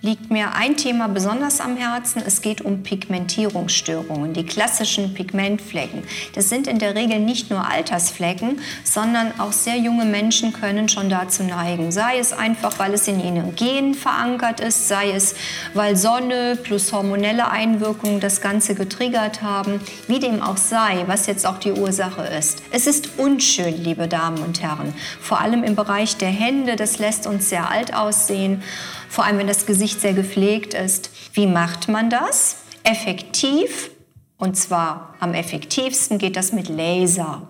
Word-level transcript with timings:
liegt 0.00 0.30
mir 0.30 0.54
ein 0.54 0.76
Thema 0.76 1.08
besonders 1.08 1.60
am 1.60 1.76
Herzen. 1.76 2.22
Es 2.24 2.40
geht 2.40 2.60
um 2.60 2.82
Pigmentierungsstörungen, 2.82 4.32
die 4.32 4.46
klassischen 4.46 5.12
Pigmentflecken. 5.12 6.04
Das 6.34 6.48
sind 6.48 6.68
in 6.68 6.78
der 6.78 6.94
Regel 6.94 7.18
nicht 7.18 7.50
nur 7.50 7.68
Altersflecken, 7.68 8.60
sondern 8.84 9.40
auch 9.40 9.52
sehr 9.52 9.76
junge 9.76 10.04
Menschen 10.04 10.52
können 10.52 10.88
schon 10.88 11.10
dazu 11.10 11.42
neigen. 11.42 11.90
Sei 11.90 12.18
es 12.18 12.32
einfach, 12.32 12.78
weil 12.78 12.94
es 12.94 13.08
in 13.08 13.18
ihren 13.18 13.56
Genen 13.56 13.94
verankert 13.94 14.60
ist, 14.60 14.86
sei 14.86 15.10
es, 15.10 15.34
weil 15.74 15.96
Sonne 15.96 16.56
plus 16.62 16.92
hormonelle 16.92 17.50
Einwirkungen 17.50 18.20
das 18.20 18.40
Ganze 18.40 18.76
getriggert 18.76 19.42
haben. 19.42 19.80
Wie 20.06 20.20
dem 20.20 20.42
auch 20.42 20.58
sei, 20.58 21.04
was 21.06 21.26
jetzt 21.26 21.44
auch 21.44 21.58
die 21.58 21.72
Ursache 21.72 22.22
ist. 22.22 22.62
Es 22.70 22.86
ist 22.86 23.18
unschön, 23.18 23.82
liebe 23.82 24.06
Damen 24.06 24.38
und 24.38 24.62
Herren. 24.62 24.94
Vor 25.20 25.40
allem 25.40 25.64
im 25.64 25.74
Bereich 25.74 26.16
der 26.16 26.28
Hände, 26.28 26.76
das 26.76 26.98
lässt 26.98 27.26
uns 27.26 27.48
sehr 27.48 27.68
alt 27.68 27.94
aussehen 27.94 28.62
vor 29.08 29.24
allem 29.24 29.38
wenn 29.38 29.46
das 29.46 29.66
Gesicht 29.66 30.00
sehr 30.00 30.12
gepflegt 30.12 30.74
ist. 30.74 31.10
Wie 31.32 31.46
macht 31.46 31.88
man 31.88 32.10
das? 32.10 32.56
Effektiv 32.84 33.90
und 34.40 34.56
zwar 34.56 35.14
am 35.18 35.34
effektivsten 35.34 36.18
geht 36.18 36.36
das 36.36 36.52
mit 36.52 36.68
Laser. 36.68 37.42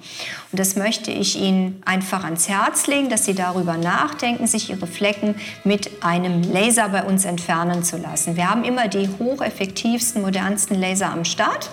Und 0.51 0.59
das 0.59 0.75
möchte 0.75 1.11
ich 1.11 1.39
Ihnen 1.39 1.83
einfach 1.85 2.25
ans 2.25 2.49
Herz 2.49 2.87
legen, 2.87 3.11
dass 3.11 3.27
Sie 3.27 3.35
darüber 3.35 3.77
nachdenken, 3.77 4.47
sich 4.47 4.71
Ihre 4.71 4.87
Flecken 4.87 5.35
mit 5.65 6.03
einem 6.03 6.43
Laser 6.51 6.89
bei 6.89 7.03
uns 7.03 7.27
entfernen 7.27 7.85
zu 7.85 7.99
lassen. 7.99 8.37
Wir 8.37 8.49
haben 8.49 8.65
immer 8.65 8.89
die 8.89 9.07
hocheffektivsten, 9.19 10.23
modernsten 10.23 10.81
Laser 10.81 11.13
am 11.13 11.27
Start, 11.27 11.69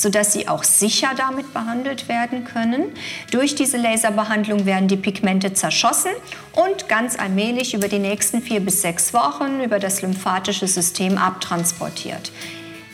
sodass 0.00 0.32
Sie 0.32 0.48
auch 0.48 0.64
sicher 0.64 1.10
damit 1.14 1.52
behandelt 1.52 2.08
werden 2.08 2.44
können. 2.44 2.86
Durch 3.30 3.54
diese 3.54 3.76
Laserbehandlung 3.76 4.64
werden 4.64 4.88
die 4.88 4.96
Pigmente 4.96 5.52
zerschossen 5.52 6.12
und 6.52 6.88
ganz 6.88 7.18
allmählich 7.18 7.74
über 7.74 7.88
die 7.88 7.98
nächsten 7.98 8.40
vier 8.40 8.60
bis 8.60 8.80
sechs 8.80 9.12
Wochen 9.12 9.60
über 9.60 9.78
das 9.78 10.00
lymphatische 10.00 10.66
System 10.66 11.18
abtransportiert. 11.18 12.32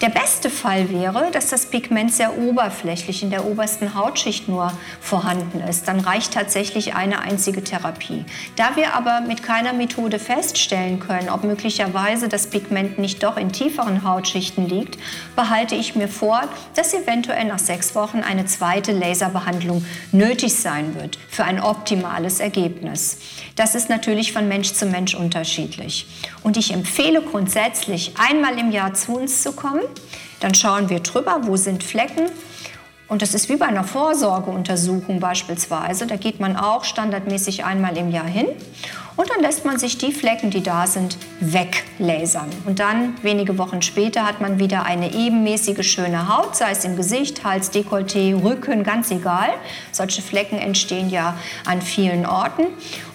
Der 0.02 0.10
beste 0.10 0.50
Fall 0.50 0.90
wäre, 0.90 1.30
dass 1.30 1.48
das 1.48 1.64
Pigment 1.66 2.12
sehr 2.12 2.36
oberflächlich 2.36 3.22
in 3.22 3.30
der 3.30 3.46
obersten 3.46 3.94
Hautschicht 3.94 4.46
nur 4.46 4.70
vorhanden 5.00 5.60
ist. 5.60 5.88
Dann 5.88 6.00
reicht 6.00 6.34
tatsächlich 6.34 6.94
eine 6.94 7.20
einzige 7.20 7.64
Therapie. 7.64 8.26
Da 8.56 8.76
wir 8.76 8.92
aber 8.92 9.22
mit 9.22 9.42
keiner 9.42 9.72
Methode 9.72 10.18
feststellen 10.18 11.00
können, 11.00 11.30
ob 11.30 11.44
möglicherweise 11.44 12.28
das 12.28 12.48
Pigment 12.48 12.98
nicht 12.98 13.22
doch 13.22 13.38
in 13.38 13.52
tieferen 13.52 14.04
Hautschichten 14.04 14.68
liegt, 14.68 14.98
behalte 15.34 15.74
ich 15.74 15.94
mir 15.94 16.08
vor, 16.08 16.42
dass 16.74 16.92
eventuell 16.92 17.46
nach 17.46 17.58
sechs 17.58 17.94
Wochen 17.94 18.20
eine 18.20 18.44
zweite 18.44 18.92
Laserbehandlung 18.92 19.82
nötig 20.12 20.56
sein 20.56 20.94
wird 20.94 21.18
für 21.30 21.44
ein 21.44 21.58
optimales 21.58 22.40
Ergebnis. 22.40 23.16
Das 23.54 23.74
ist 23.74 23.88
natürlich 23.88 24.34
von 24.34 24.46
Mensch 24.46 24.74
zu 24.74 24.84
Mensch 24.84 25.14
unterschiedlich. 25.14 26.06
Und 26.42 26.58
ich 26.58 26.74
empfehle 26.74 27.22
grundsätzlich, 27.22 28.12
einmal 28.18 28.58
im 28.58 28.70
Jahr 28.70 28.92
zu 28.92 29.16
uns 29.16 29.42
zu 29.42 29.52
kommen. 29.52 29.85
Dann 30.40 30.54
schauen 30.54 30.88
wir 30.88 31.00
drüber, 31.00 31.40
wo 31.42 31.56
sind 31.56 31.82
Flecken. 31.82 32.30
Und 33.08 33.22
das 33.22 33.34
ist 33.34 33.48
wie 33.48 33.56
bei 33.56 33.66
einer 33.66 33.84
Vorsorgeuntersuchung 33.84 35.20
beispielsweise. 35.20 36.06
Da 36.06 36.16
geht 36.16 36.40
man 36.40 36.56
auch 36.56 36.84
standardmäßig 36.84 37.64
einmal 37.64 37.96
im 37.96 38.10
Jahr 38.10 38.26
hin. 38.26 38.46
Und 39.14 39.30
dann 39.30 39.40
lässt 39.40 39.64
man 39.64 39.78
sich 39.78 39.96
die 39.96 40.12
Flecken, 40.12 40.50
die 40.50 40.62
da 40.62 40.86
sind, 40.86 41.16
weglasern. 41.40 42.50
Und 42.66 42.80
dann, 42.80 43.14
wenige 43.22 43.56
Wochen 43.56 43.80
später, 43.80 44.26
hat 44.26 44.40
man 44.40 44.58
wieder 44.58 44.84
eine 44.84 45.14
ebenmäßige, 45.14 45.86
schöne 45.90 46.28
Haut, 46.28 46.56
sei 46.56 46.72
es 46.72 46.84
im 46.84 46.96
Gesicht, 46.96 47.42
Hals, 47.42 47.72
Dekolleté, 47.72 48.42
Rücken, 48.42 48.82
ganz 48.82 49.10
egal. 49.10 49.50
Solche 49.92 50.20
Flecken 50.20 50.58
entstehen 50.58 51.08
ja 51.08 51.38
an 51.64 51.80
vielen 51.80 52.26
Orten 52.26 52.64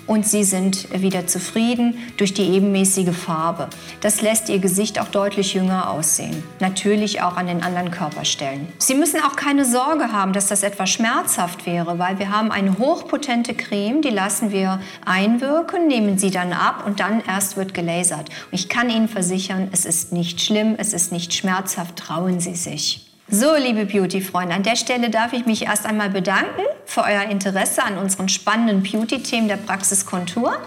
und 0.07 0.25
sie 0.25 0.43
sind 0.43 0.87
wieder 1.01 1.27
zufrieden 1.27 1.97
durch 2.17 2.33
die 2.33 2.49
ebenmäßige 2.49 3.15
Farbe. 3.15 3.69
Das 4.01 4.21
lässt 4.21 4.49
ihr 4.49 4.59
Gesicht 4.59 4.99
auch 4.99 5.07
deutlich 5.07 5.53
jünger 5.53 5.89
aussehen. 5.89 6.43
Natürlich 6.59 7.21
auch 7.21 7.37
an 7.37 7.47
den 7.47 7.63
anderen 7.63 7.91
Körperstellen. 7.91 8.67
Sie 8.77 8.95
müssen 8.95 9.21
auch 9.21 9.35
keine 9.35 9.65
Sorge 9.65 10.11
haben, 10.11 10.33
dass 10.33 10.47
das 10.47 10.63
etwas 10.63 10.89
schmerzhaft 10.89 11.65
wäre, 11.65 11.99
weil 11.99 12.19
wir 12.19 12.29
haben 12.29 12.51
eine 12.51 12.77
hochpotente 12.77 13.53
Creme, 13.53 14.01
die 14.01 14.09
lassen 14.09 14.51
wir 14.51 14.79
einwirken, 15.05 15.87
nehmen 15.87 16.17
sie 16.17 16.31
dann 16.31 16.53
ab 16.53 16.83
und 16.85 16.99
dann 16.99 17.21
erst 17.27 17.57
wird 17.57 17.73
gelasert. 17.73 18.29
Und 18.29 18.53
ich 18.53 18.69
kann 18.69 18.89
Ihnen 18.89 19.07
versichern, 19.07 19.69
es 19.71 19.85
ist 19.85 20.11
nicht 20.11 20.41
schlimm, 20.41 20.75
es 20.77 20.93
ist 20.93 21.11
nicht 21.11 21.33
schmerzhaft, 21.33 21.95
trauen 21.97 22.39
Sie 22.39 22.55
sich. 22.55 23.07
So, 23.29 23.55
liebe 23.55 23.85
Beauty-Freunde, 23.85 24.53
an 24.53 24.63
der 24.63 24.75
Stelle 24.75 25.09
darf 25.09 25.31
ich 25.31 25.45
mich 25.45 25.65
erst 25.65 25.85
einmal 25.85 26.09
bedanken 26.09 26.63
für 26.91 27.03
euer 27.03 27.23
Interesse 27.23 27.83
an 27.83 27.97
unseren 27.97 28.27
spannenden 28.27 28.83
Beauty-Themen 28.83 29.47
der 29.47 29.57
Praxis 29.57 30.05
Kontur. 30.05 30.57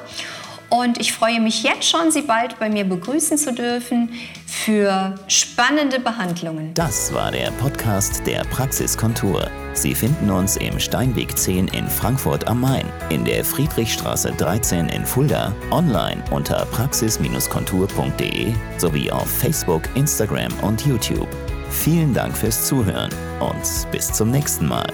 Und 0.71 0.99
ich 0.99 1.13
freue 1.13 1.41
mich 1.41 1.63
jetzt 1.63 1.89
schon, 1.89 2.11
Sie 2.11 2.23
bald 2.23 2.59
bei 2.59 2.69
mir 2.69 2.85
begrüßen 2.85 3.39
zu 3.39 3.53
dürfen 3.53 4.11
für 4.47 5.15
spannende 5.29 6.01
Behandlungen. 6.01 6.73
Das 6.75 7.13
war 7.13 7.31
der 7.31 7.51
Podcast 7.53 8.27
der 8.27 8.43
Praxiskontur. 8.45 9.49
Sie 9.75 9.95
finden 9.95 10.31
uns 10.31 10.57
im 10.57 10.81
Steinweg 10.81 11.37
10 11.37 11.69
in 11.69 11.87
Frankfurt 11.87 12.49
am 12.49 12.63
Main, 12.63 12.87
in 13.11 13.25
der 13.25 13.45
Friedrichstraße 13.45 14.33
13 14.33 14.89
in 14.89 15.05
Fulda, 15.05 15.55
online 15.71 16.25
unter 16.31 16.65
praxis-kontur.de 16.67 18.53
sowie 18.79 19.11
auf 19.11 19.31
Facebook, 19.31 19.83
Instagram 19.95 20.53
und 20.63 20.85
YouTube. 20.87 21.29
Vielen 21.71 22.15
Dank 22.15 22.37
fürs 22.37 22.67
Zuhören 22.67 23.11
und 23.41 23.91
bis 23.93 24.13
zum 24.13 24.31
nächsten 24.31 24.67
Mal. 24.67 24.87